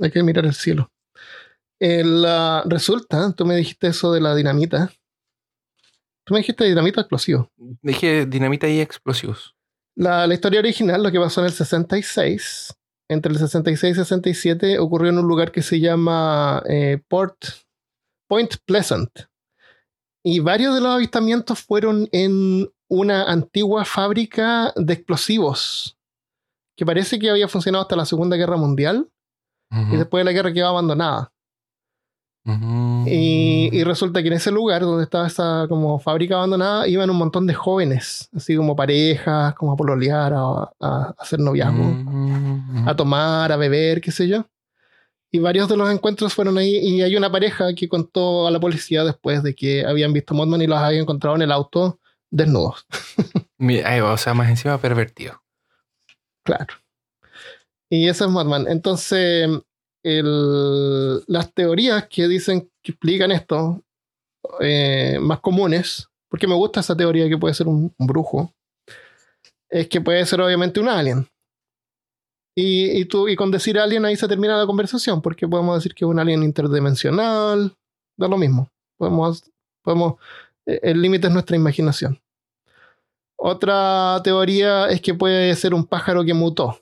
[0.00, 0.92] Hay que mirar el cielo.
[1.78, 4.92] La resulta, tú me dijiste eso de la dinamita.
[6.24, 7.50] Tú me dijiste dinamita explosivo.
[7.80, 9.54] Dije dinamita y explosivos.
[9.94, 12.74] La, la, historia original, lo que pasó en el 66,
[13.08, 17.46] entre el 66 y 67, ocurrió en un lugar que se llama eh, Port
[18.30, 19.10] Point Pleasant.
[20.24, 25.98] Y varios de los avistamientos fueron en una antigua fábrica de explosivos
[26.76, 29.10] que parece que había funcionado hasta la Segunda Guerra Mundial
[29.92, 31.32] y después de la guerra quedó abandonada.
[33.06, 37.48] y, resulta que en ese lugar donde estaba esa como fábrica abandonada iban un montón
[37.48, 41.96] de jóvenes, así como parejas, como a pololear, a, hacer noviazgo,
[42.86, 44.46] a tomar, a beber, qué sé yo.
[45.32, 46.76] Y varios de los encuentros fueron ahí.
[46.76, 50.36] Y hay una pareja que contó a la policía después de que habían visto a
[50.36, 52.86] Modman y los habían encontrado en el auto desnudos.
[54.04, 55.42] o sea, más encima pervertido.
[56.44, 56.74] Claro.
[57.88, 58.66] Y eso es Modman.
[58.68, 59.48] Entonces,
[60.02, 63.82] las teorías que dicen que explican esto,
[64.60, 68.52] eh, más comunes, porque me gusta esa teoría que puede ser un brujo,
[69.68, 71.29] es que puede ser obviamente un alien.
[72.54, 76.04] Y, tú, y con decir alien ahí se termina la conversación, porque podemos decir que
[76.04, 77.74] es un alien interdimensional,
[78.16, 78.68] da lo mismo.
[78.96, 79.50] Podemos,
[79.82, 80.14] podemos,
[80.66, 82.20] eh, el límite es nuestra imaginación.
[83.36, 86.78] Otra teoría es que puede ser un pájaro que mutó.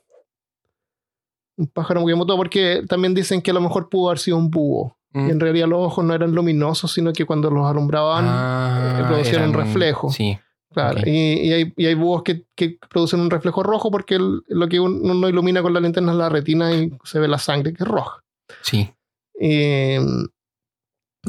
[1.57, 4.51] Un pájaro que mutó porque también dicen que a lo mejor pudo haber sido un
[4.51, 4.97] búho.
[5.15, 5.31] Y mm.
[5.31, 9.51] en realidad los ojos no eran luminosos, sino que cuando los alumbraban ah, eh, producían
[9.51, 10.11] un reflejo.
[10.11, 10.39] Sí.
[10.79, 14.79] Claro, y, hay, y, hay, búhos que, que, producen un reflejo rojo porque lo que
[14.79, 17.89] uno ilumina con la linterna es la retina y se ve la sangre que es
[17.89, 18.23] roja.
[18.63, 18.91] Sí.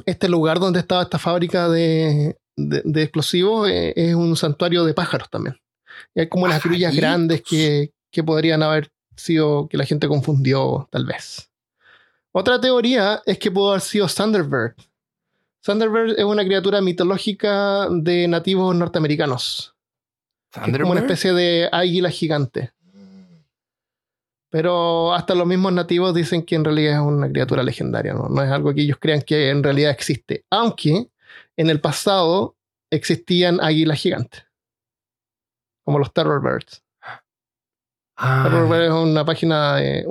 [0.05, 5.29] este lugar donde estaba esta fábrica de, de, explosivos eh, es un santuario de pájaros
[5.29, 5.57] también.
[6.13, 10.87] Y hay como unas grullas grandes que, que podrían haber sido que la gente confundió,
[10.91, 11.49] tal vez.
[12.31, 14.75] Otra teoría es que pudo haber sido Thunderbird,
[15.61, 19.75] Thunderbird es una criatura mitológica de nativos norteamericanos.
[20.51, 22.71] Es como una especie de águila gigante.
[24.49, 28.29] Pero hasta los mismos nativos dicen que en realidad es una criatura legendaria, ¿no?
[28.29, 30.43] no es algo que ellos crean que en realidad existe.
[30.49, 31.07] Aunque
[31.55, 32.55] en el pasado
[32.89, 34.45] existían águilas gigantes,
[35.83, 36.83] como los Terrorbirds.
[38.15, 38.41] Ah.
[38.43, 40.05] Terrorbird es una página, de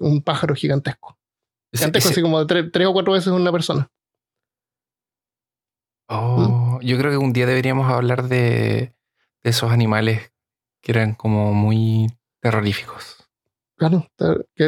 [0.00, 1.16] un pájaro gigantesco.
[1.72, 3.88] Gigantesco, así como de tres o cuatro veces una persona.
[6.08, 8.94] Oh, yo creo que un día deberíamos hablar de,
[9.42, 10.32] esos animales
[10.82, 12.08] que eran como muy
[12.40, 13.16] terroríficos.
[13.76, 14.06] Claro,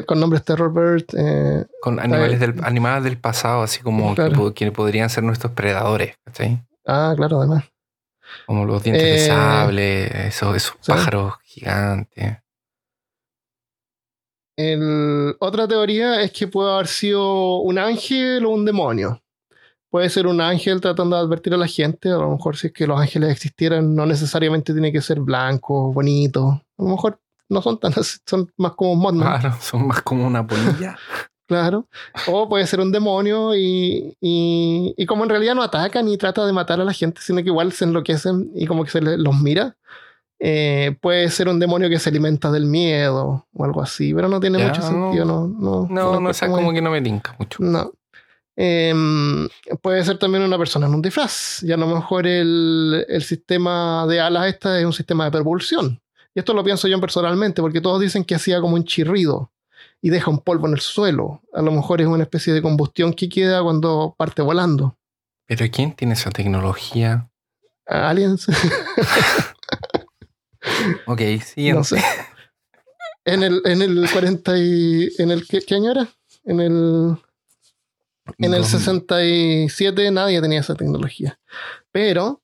[0.07, 1.07] con nombres Terror Bird.
[1.17, 4.15] Eh, con animales del, animales del pasado, así como
[4.55, 6.63] que, podrían ser nuestros predadores, ¿cachai?
[6.87, 7.65] Ah, claro, además.
[8.47, 12.39] Como los dientes de eh, sable, esos, pájaros gigantes.
[15.41, 19.21] otra teoría es que puede haber sido un ángel o un demonio
[19.91, 22.09] puede ser un ángel tratando de advertir a la gente.
[22.09, 25.93] A lo mejor si es que los ángeles existieran, no necesariamente tiene que ser blanco,
[25.93, 26.63] bonito.
[26.79, 27.93] A lo mejor no son tan
[28.25, 29.41] son más como Modman.
[29.41, 30.97] Claro, son más como una polilla.
[31.47, 31.89] claro.
[32.29, 36.53] O puede ser un demonio y, y, como en realidad no ataca ni trata de
[36.53, 39.77] matar a la gente, sino que igual se enloquecen y como que se los mira.
[40.43, 44.41] Eh, puede ser un demonio que se alimenta del miedo o algo así, pero no
[44.41, 45.27] tiene mucho sentido.
[45.27, 47.63] No, no, no, no, no como que no me tinca mucho.
[47.63, 47.93] No.
[48.57, 49.49] Em,
[49.81, 51.63] puede ser también una persona en un disfraz.
[51.63, 56.01] Y a lo mejor el, el, sistema de alas esta es un sistema de propulsión.
[56.35, 59.51] Y esto lo pienso yo personalmente, porque todos dicen que hacía como un chirrido
[60.03, 61.43] y deja un polvo en el suelo.
[61.53, 64.97] A lo mejor es una especie de combustión que queda cuando parte volando.
[65.47, 67.29] ¿Pero quién tiene esa tecnología?
[67.87, 68.47] Aliens.
[71.07, 71.79] ok, siguiente.
[71.79, 72.03] No sé.
[73.25, 75.11] En el, en el 40 y...
[75.19, 76.09] ¿En el qué año era?
[76.45, 77.17] En el
[78.39, 81.39] en el 67 nadie tenía esa tecnología.
[81.93, 82.43] Pero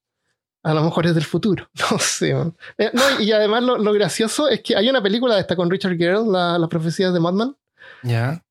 [0.63, 1.69] a lo mejor es del futuro.
[1.91, 2.35] No sé.
[2.79, 6.19] Eh, y además lo, gracioso es que hay una película de esta con Richard Gere,
[6.27, 7.57] la, Las profecías de Madman.
[8.03, 8.43] Ya.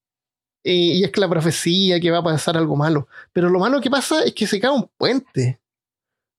[0.63, 3.07] Y, y, es que la profecía que va a pasar algo malo.
[3.33, 5.59] Pero lo malo que pasa es que se cae un puente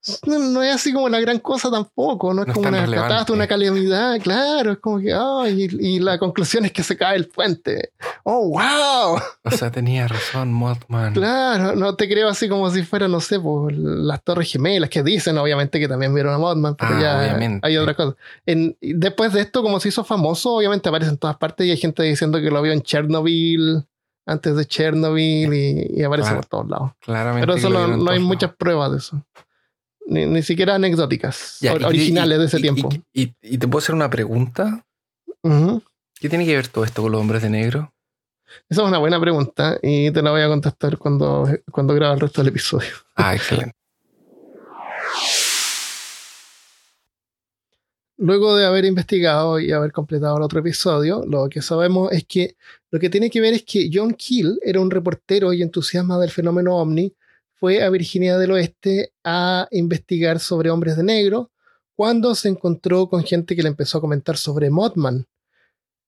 [0.26, 4.20] no, es así como la gran cosa tampoco, no es como una catástrofe, una calamidad,
[4.20, 5.12] claro, es como que,
[5.50, 7.92] y, la conclusión es que se cae el puente.
[8.22, 9.20] ¡Oh, wow!
[9.44, 11.14] O sea, tenía razón Mothman.
[11.14, 15.02] Claro, no te creo así como si fuera, no sé, pues, las Torres Gemelas, que
[15.02, 18.16] dicen obviamente que también vieron a Mothman, pero ah, ya hay otra cosa.
[18.80, 22.02] después de esto, como se hizo famoso, obviamente aparece en todas partes y hay gente
[22.02, 23.84] diciendo que lo vio en Chernobyl,
[24.26, 26.92] antes de Chernobyl y, aparece por todos lados.
[27.00, 27.46] Claramente.
[27.46, 29.22] Pero eso no, hay muchas pruebas de eso.
[30.06, 32.88] Ni, siquiera anecdóticas, originales de ese tiempo.
[33.12, 33.26] Y,
[33.58, 34.84] te puedo hacer una pregunta.
[35.42, 37.92] ¿Qué tiene que ver todo esto con los hombres de negro?
[38.68, 42.20] Esa es una buena pregunta y te la voy a contestar cuando, cuando grabe el
[42.20, 42.90] resto del episodio.
[43.16, 43.74] Ah, excelente.
[48.18, 52.56] Luego de haber investigado y haber completado el otro episodio, lo que sabemos es que
[52.90, 56.30] lo que tiene que ver es que John Keel era un reportero y entusiasta del
[56.30, 57.12] fenómeno ovni,
[57.66, 61.50] fue a Virginia del Oeste a investigar sobre hombres de negro
[61.96, 65.26] cuando se encontró con gente que le empezó a comentar sobre Mothman.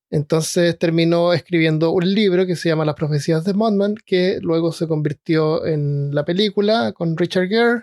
[0.08, 4.86] Entonces terminó escribiendo un libro que se llama Las profecías de Mothman, que luego se
[4.86, 7.82] convirtió en la película con Richard Gere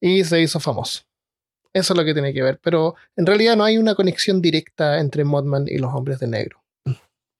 [0.00, 1.02] y se hizo famoso.
[1.74, 2.58] Eso es lo que tiene que ver.
[2.62, 6.62] Pero en realidad no hay una conexión directa entre Modman y los hombres de negro.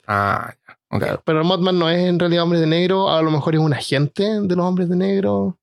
[0.07, 0.55] Ah,
[0.90, 1.23] ya.
[1.25, 3.09] pero Modman no es en realidad hombre de negro.
[3.09, 5.57] A lo mejor es un agente de los hombres de negro.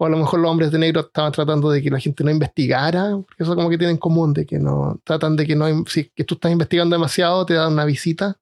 [0.00, 2.30] O a lo mejor los hombres de negro estaban tratando de que la gente no
[2.30, 3.10] investigara.
[3.10, 4.32] Porque eso como que tienen en común.
[4.32, 4.98] De que no.
[5.04, 5.84] Tratan de que no.
[5.86, 8.36] Si que tú estás investigando demasiado, te dan una visita.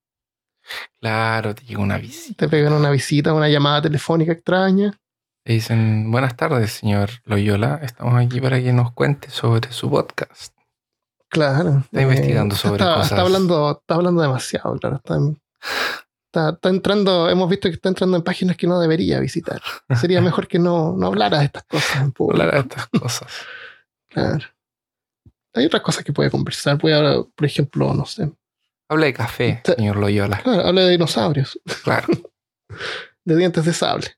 [1.01, 2.47] Claro, te llega una visita.
[2.47, 4.99] Te pegan una visita, una llamada telefónica extraña
[5.55, 7.81] dicen, buenas tardes, señor Loyola.
[7.83, 10.55] Estamos aquí para que nos cuente sobre su podcast.
[11.29, 11.79] Claro.
[11.85, 13.11] Está investigando eh, sobre cosas.
[13.11, 14.97] Está hablando, está hablando demasiado, claro.
[14.97, 15.19] Está,
[16.51, 19.61] está, entrando, hemos visto que está entrando en páginas que no debería visitar.
[20.01, 22.43] Sería mejor que no, no hablara de estas cosas en público.
[22.43, 23.33] Hablara de estas cosas.
[24.09, 24.45] claro.
[25.55, 26.79] Hay otras cosas que puede conversar.
[26.79, 28.31] Puede hablar, por ejemplo, no sé.
[28.89, 30.39] Habla de café, señor Loyola.
[30.39, 31.59] Claro, habla de dinosaurios.
[31.83, 32.07] Claro.
[33.25, 34.09] de dientes de sable.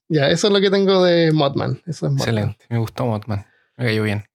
[0.06, 1.82] Ya, eso es lo que tengo de Modman.
[1.87, 3.46] Eso es Excelente, me gustó Modman.
[3.76, 4.26] Me cayó bien.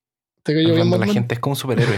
[0.42, 1.96] ¿Te cayó bien La gente es como un superhéroe.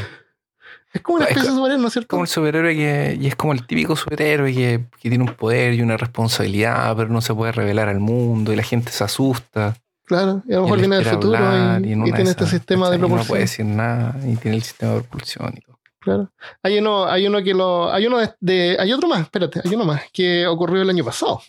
[0.92, 2.08] Es como una especie de superhéroe, ¿no es cierto?
[2.08, 5.74] Como el superhéroe que, y es como el típico superhéroe que, que, tiene un poder
[5.74, 9.76] y una responsabilidad, pero no se puede revelar al mundo y la gente se asusta.
[10.04, 11.38] Claro, y a lo mejor viene del futuro
[11.78, 13.26] y, tiene este sistema de propulsión.
[13.26, 15.78] No puede decir nada y tiene el sistema de propulsión y todo.
[16.00, 16.32] Claro.
[16.62, 17.90] Hay uno, hay uno que lo.
[17.90, 21.40] Hay uno de, Hay otro más, espérate, hay uno más que ocurrió el año pasado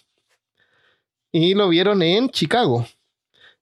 [1.33, 2.85] y lo vieron en Chicago.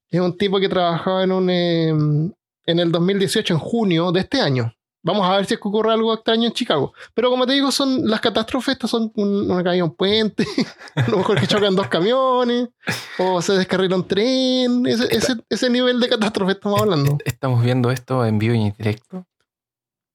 [0.09, 2.31] Es un tipo que trabajaba en un em,
[2.65, 4.75] en el 2018, en junio de este año.
[5.03, 6.93] Vamos a ver si es que ocurre algo extraño en Chicago.
[7.13, 10.45] Pero como te digo, son las catástrofes, estas son una caída un puente,
[10.95, 12.69] a lo mejor que chocan dos camiones,
[13.17, 17.17] o se descarrila un tren, ese, ese, nivel de catástrofe estamos hablando.
[17.25, 19.25] Estamos viendo esto en vivo y en directo.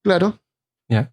[0.05, 0.39] Claro.
[0.89, 1.13] Ya.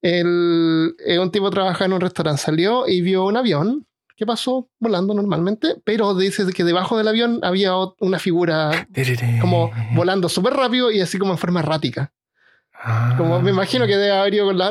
[0.00, 4.70] El, eh, un tipo trabaja en un restaurante, salió y vio un avión ¿Qué pasó
[4.80, 8.88] volando normalmente, pero dice que debajo del avión había una figura
[9.42, 12.14] como volando súper rápido y así como en forma errática.
[13.16, 14.70] Como me imagino que debe haber ido con la...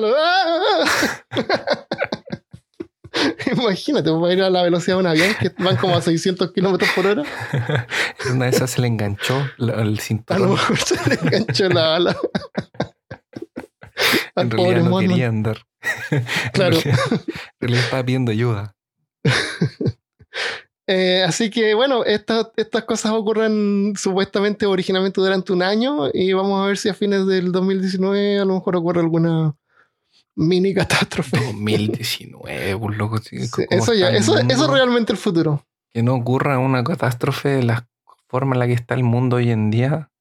[3.52, 6.52] Imagínate, va a ir a la velocidad de un avión que van como a 600
[6.52, 7.24] kilómetros por hora.
[8.32, 10.44] Una de esas se le enganchó el cinturón.
[10.44, 12.18] A lo mejor se le enganchó la bala.
[14.36, 15.66] en realidad no quería andar.
[16.54, 16.78] Claro.
[16.78, 16.92] En
[17.60, 18.76] realidad estaba pidiendo ayuda.
[20.88, 26.64] Eh, así que bueno, estas, estas cosas ocurren supuestamente originalmente durante un año y vamos
[26.64, 29.56] a ver si a fines del 2019 a lo mejor ocurre alguna
[30.36, 31.38] mini catástrofe.
[31.38, 33.18] 2019, pues loco.
[33.18, 35.66] eso ya, eso, eso es realmente el futuro.
[35.94, 37.88] Que no ocurra una catástrofe de la
[38.28, 40.12] forma en la que está el mundo hoy en día.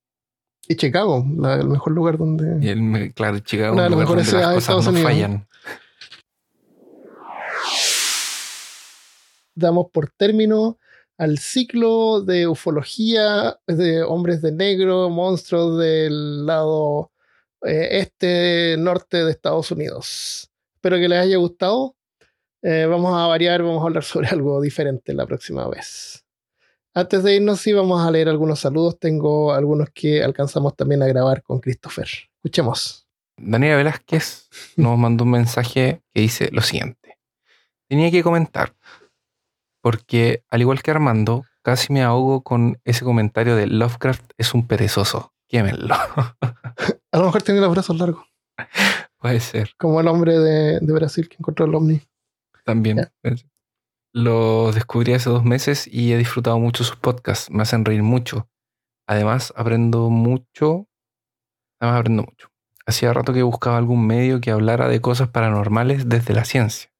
[0.66, 2.64] Y Chicago, el mejor lugar donde.
[2.64, 5.46] Y el, claro, Chicago, una de las mejores ciudades de Estados Fallan.
[9.54, 10.78] Damos por término
[11.16, 17.12] al ciclo de ufología de hombres de negro, monstruos del lado
[17.64, 20.50] eh, este, norte de Estados Unidos.
[20.74, 21.96] Espero que les haya gustado.
[22.62, 26.24] Eh, vamos a variar, vamos a hablar sobre algo diferente la próxima vez.
[26.96, 28.98] Antes de irnos, sí, vamos a leer algunos saludos.
[28.98, 32.06] Tengo algunos que alcanzamos también a grabar con Christopher.
[32.36, 33.08] Escuchemos.
[33.36, 37.18] Daniela Velázquez nos mandó un mensaje que dice lo siguiente.
[37.88, 38.74] Tenía que comentar
[39.84, 44.66] porque al igual que Armando, casi me ahogo con ese comentario de Lovecraft es un
[44.66, 45.34] perezoso.
[45.46, 45.94] Quémenlo.
[47.12, 48.24] A lo mejor tiene los brazos largos.
[49.18, 49.72] Puede ser.
[49.76, 52.00] Como el hombre de, Brasil que encontró el ovni.
[52.64, 53.10] También.
[54.14, 57.50] Lo descubrí hace dos meses y he disfrutado mucho sus podcasts.
[57.50, 58.48] Me hacen reír mucho.
[59.06, 60.88] Además, aprendo mucho.
[61.78, 62.48] Además, aprendo mucho.
[62.86, 66.90] Hacía rato que buscaba algún medio que hablara de cosas paranormales desde la ciencia,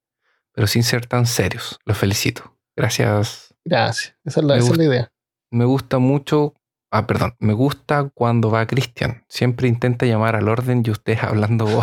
[0.53, 1.79] pero sin ser tan serios.
[1.87, 2.54] Los felicito.
[2.77, 3.55] Gracias.
[3.65, 4.15] Gracias.
[4.25, 5.13] Esa es la, idea.
[5.51, 6.55] Me gusta mucho.
[6.91, 7.35] Ah, perdón.
[7.39, 9.25] Me gusta cuando va Cristian.
[9.29, 11.67] Siempre intenta llamar al orden y ustedes hablando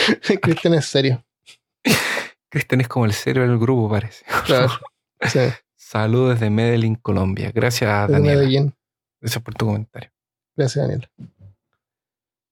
[0.42, 1.24] Cristian es serio.
[2.50, 4.24] Cristian es como el cero del grupo, parece.
[4.46, 4.70] Claro.
[5.76, 7.50] Saludos desde Medellín, Colombia.
[7.54, 8.74] Gracias, Daniel.
[9.20, 10.10] Gracias por tu comentario.
[10.56, 11.08] Gracias, Daniel.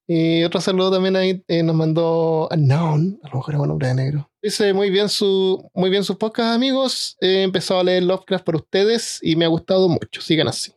[0.08, 3.88] Y otro saludo también ahí eh, nos mandó Unknown, a lo mejor es un hombre
[3.88, 4.30] de negro.
[4.46, 7.16] Dice muy bien su muy bien sus podcast, amigos.
[7.20, 10.20] He empezado a leer Lovecraft por ustedes y me ha gustado mucho.
[10.20, 10.72] Sigan así.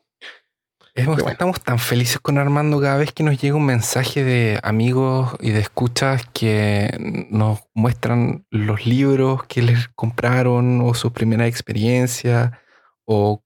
[0.95, 5.51] Estamos tan felices con Armando cada vez que nos llega un mensaje de amigos y
[5.51, 6.97] de escuchas que
[7.30, 12.59] nos muestran los libros que les compraron o su primera experiencia
[13.05, 13.43] o,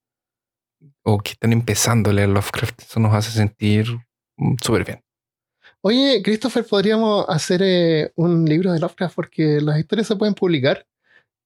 [1.02, 2.80] o que están empezando a leer Lovecraft.
[2.80, 3.94] Eso nos hace sentir
[4.38, 5.04] mm, súper bien.
[5.86, 10.86] Oye, Christopher, podríamos hacer eh, un libro de Lovecraft porque las historias se pueden publicar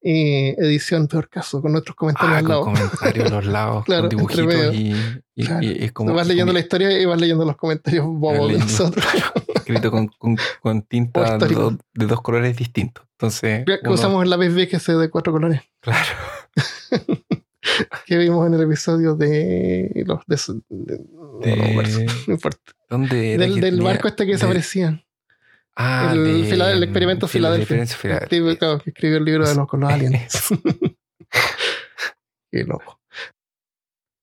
[0.01, 2.63] y edición peor caso, con nuestros comentarios ah, al lado.
[2.63, 4.95] comentarios a los lados, con dibujitos y,
[5.35, 9.05] y, como, vas leyendo la historia y vas leyendo los comentarios bobos de nosotros.
[9.57, 10.09] Escrito con,
[10.61, 13.05] con, tinta de, dos colores distintos.
[13.19, 13.65] Entonces.
[13.89, 15.63] usamos el lápiz VGC de cuatro colores.
[15.81, 17.25] Claro.
[18.07, 22.78] que vimos en el episodio de los de, no importa.
[22.89, 25.05] ¿Dónde del, del barco este que desaparecían.
[25.77, 27.87] Ah, el, el experimento Filadelfia.
[27.87, 30.49] Claro, que escribió el libro de los, con los aliens.
[32.51, 33.01] Qué loco.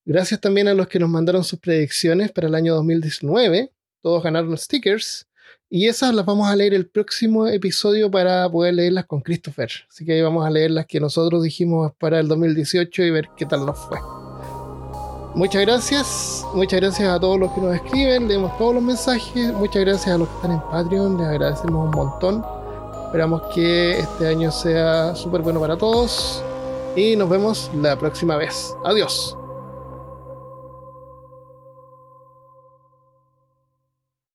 [0.05, 3.72] Gracias también a los que nos mandaron sus predicciones para el año 2019.
[4.01, 5.28] Todos ganaron stickers.
[5.70, 9.70] Y esas las vamos a leer el próximo episodio para poder leerlas con Christopher.
[9.89, 13.30] Así que ahí vamos a leer las que nosotros dijimos para el 2018 y ver
[13.36, 14.24] qué tal nos fue.
[15.36, 19.84] Muchas gracias, muchas gracias a todos los que nos escriben, leemos todos los mensajes, muchas
[19.84, 22.46] gracias a los que están en Patreon, les agradecemos un montón.
[23.08, 26.42] Esperamos que este año sea súper bueno para todos
[26.96, 28.78] y nos vemos la próxima vez.
[28.86, 29.38] Adiós.